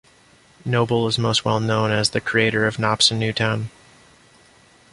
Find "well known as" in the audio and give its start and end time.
1.45-2.09